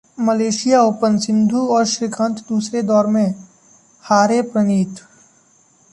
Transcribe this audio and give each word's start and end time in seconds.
Malaysia 0.19 0.81
open 0.83 1.17
Sindhu 1.17 1.67
और 1.67 1.85
श्रीकांत 1.85 2.39
दूसरे 2.49 2.81
दौर 2.81 3.07
में, 3.07 3.35
हारे 4.03 4.41
प्रणीत 4.41 5.01